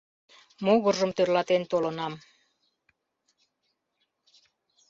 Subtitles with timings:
[0.65, 2.13] Могыржым тӧрлатен толынам.